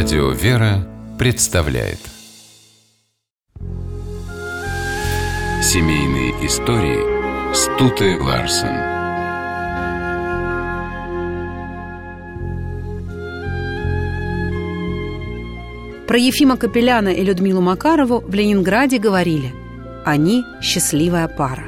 [0.00, 0.86] Радио «Вера»
[1.18, 1.98] представляет.
[5.60, 8.76] Семейные истории Стуты Ларсен.
[16.06, 19.52] Про Ефима Капеляна и Людмилу Макарову в Ленинграде говорили.
[20.04, 21.64] Они– счастливая пара.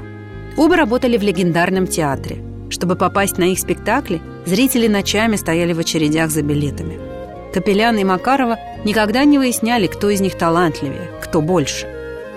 [0.57, 2.37] Оба работали в легендарном театре.
[2.71, 7.01] Чтобы попасть на их спектакли, зрители ночами стояли в очередях за билетами–
[7.53, 11.87] Капелян и Макарова никогда не выясняли, кто из них талантливее, кто больше.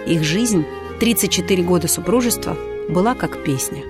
[0.07, 0.65] Их жизнь,
[0.99, 2.57] 34 года супружества,
[2.89, 3.83] была как песня.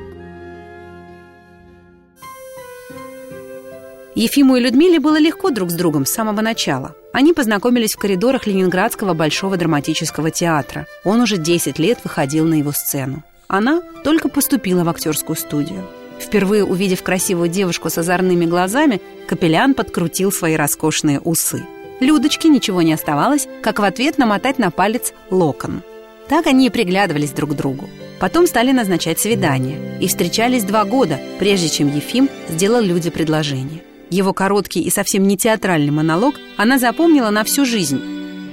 [4.15, 6.95] Ефиму и Людмиле было легко друг с другом с самого начала.
[7.13, 10.85] Они познакомились в коридорах Ленинградского Большого драматического театра.
[11.03, 13.23] Он уже 10 лет выходил на его сцену.
[13.47, 15.83] Она только поступила в актерскую студию.
[16.19, 21.65] Впервые увидев красивую девушку с озорными глазами, Капелян подкрутил свои роскошные усы.
[21.99, 25.83] Людочке ничего не оставалось, как в ответ намотать на палец локон.
[26.27, 27.89] Так они и приглядывались друг к другу.
[28.19, 33.83] Потом стали назначать свидания и встречались два года, прежде чем Ефим сделал Люде предложение.
[34.09, 38.01] Его короткий и совсем не театральный монолог она запомнила на всю жизнь.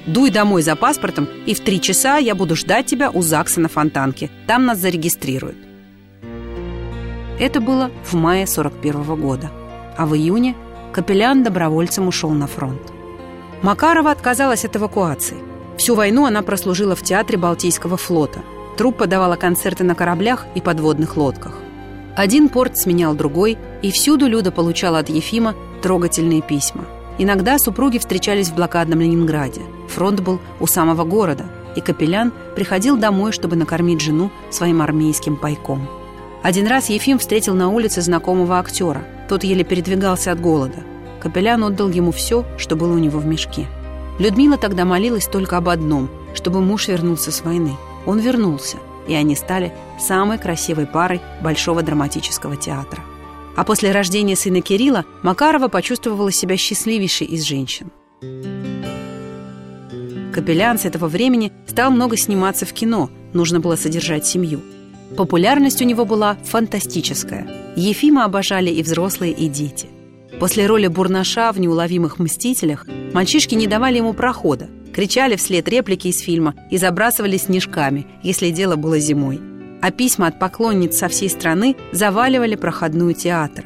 [0.07, 3.69] «Дуй домой за паспортом, и в три часа я буду ждать тебя у ЗАГСа на
[3.69, 4.31] Фонтанке.
[4.47, 5.70] Там нас зарегистрируют».
[7.41, 9.51] Это было в мае 41 -го года.
[9.97, 10.55] А в июне
[10.93, 12.83] Капелян добровольцем ушел на фронт.
[13.63, 15.39] Макарова отказалась от эвакуации.
[15.79, 18.41] Всю войну она прослужила в театре Балтийского флота.
[18.77, 21.55] Труппа давала концерты на кораблях и подводных лодках.
[22.15, 26.85] Один порт сменял другой, и всюду Люда получала от Ефима трогательные письма.
[27.19, 29.63] Иногда супруги встречались в блокадном Ленинграде.
[29.89, 35.89] Фронт был у самого города, и Капелян приходил домой, чтобы накормить жену своим армейским пайком.
[36.43, 39.05] Один раз Ефим встретил на улице знакомого актера.
[39.29, 40.79] Тот еле передвигался от голода.
[41.21, 43.67] Капелян отдал ему все, что было у него в мешке.
[44.19, 47.77] Людмила тогда молилась только об одном, чтобы муж вернулся с войны.
[48.07, 53.03] Он вернулся, и они стали самой красивой парой Большого драматического театра.
[53.57, 57.91] А после рождения сына Кирилла Макарова почувствовала себя счастливейшей из женщин.
[60.33, 64.63] Капелян с этого времени стал много сниматься в кино, нужно было содержать семью–
[65.17, 67.47] Популярность у него была фантастическая.
[67.77, 69.89] Ефима обожали и взрослые, и дети.
[70.39, 76.21] После роли Бурнаша в «Неуловимых мстителях» мальчишки не давали ему прохода, кричали вслед реплики из
[76.21, 79.41] фильма и забрасывали снежками, если дело было зимой.
[79.83, 83.65] А письма от поклонниц со всей страны заваливали проходную театра.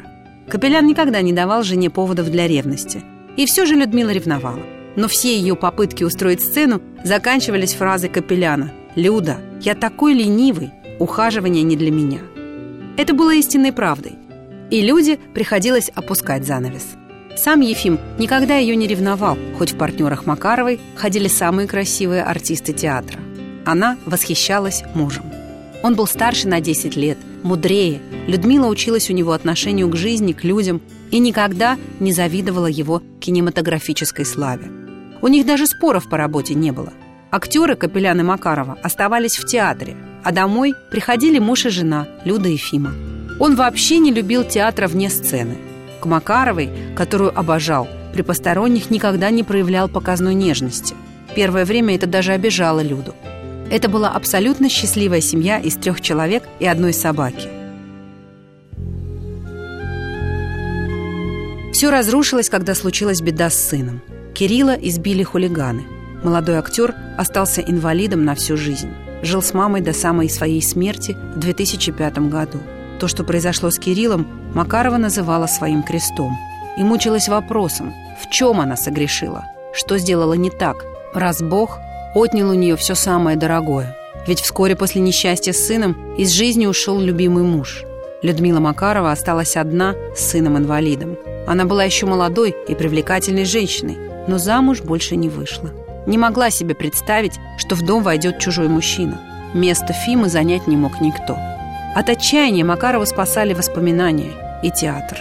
[0.48, 3.02] Капелян никогда не давал жене поводов для ревности.
[3.36, 4.60] И все же Людмила ревновала.
[4.96, 11.76] Но все ее попытки устроить сцену заканчивались фразой Капеляна «Люда, я такой ленивый, ухаживание не
[11.76, 12.20] для меня.
[12.96, 14.12] Это было истинной правдой.
[14.70, 16.94] И люди приходилось опускать занавес.
[17.36, 23.18] Сам Ефим никогда ее не ревновал, хоть в партнерах Макаровой ходили самые красивые артисты театра.
[23.64, 25.24] Она восхищалась мужем.
[25.82, 28.00] Он был старше на 10 лет, мудрее.
[28.26, 30.80] Людмила училась у него отношению к жизни, к людям
[31.10, 34.70] и никогда не завидовала его кинематографической славе.
[35.20, 36.92] У них даже споров по работе не было.
[37.30, 42.56] Актеры Капелян и Макарова оставались в театре– а домой приходили муж и жена, Люда и
[42.56, 42.92] Фима.
[43.38, 45.58] Он вообще не любил театра вне сцены.
[46.00, 50.94] К Макаровой, которую обожал, при посторонних никогда не проявлял показной нежности.
[51.36, 53.14] Первое время это даже обижало Люду.
[53.70, 57.48] Это была абсолютно счастливая семья из трех человек и одной собаки.
[61.72, 64.00] Все разрушилось, когда случилась беда с сыном.
[64.32, 65.82] Кирилла избили хулиганы.
[66.22, 68.90] Молодой актер остался инвалидом на всю жизнь
[69.24, 72.58] жил с мамой до самой своей смерти в 2005 году.
[73.00, 76.36] То, что произошло с Кириллом, Макарова называла своим крестом
[76.78, 81.78] и мучилась вопросом, в чем она согрешила, что сделала не так, раз Бог
[82.14, 83.96] отнял у нее все самое дорогое.
[84.26, 87.84] Ведь вскоре после несчастья с сыном из жизни ушел любимый муж.
[88.22, 91.18] Людмила Макарова осталась одна с сыном-инвалидом.
[91.46, 95.70] Она была еще молодой и привлекательной женщиной, но замуж больше не вышла.
[96.06, 99.20] Не могла себе представить, что в дом войдет чужой мужчина.
[99.54, 101.38] Место Фимы занять не мог никто.
[101.94, 105.18] От отчаяния Макарова спасали воспоминания и театр.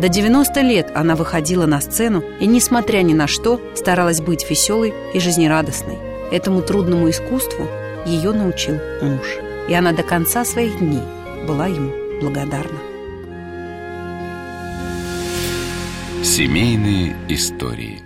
[0.00, 4.92] До 90 лет она выходила на сцену и, несмотря ни на что, старалась быть веселой
[5.14, 5.98] и жизнерадостной.
[6.32, 7.66] Этому трудному искусству
[8.04, 9.26] ее научил муж.
[9.68, 11.02] И она до конца своих дней
[11.46, 12.78] была ему благодарна.
[16.22, 18.02] Семейные истории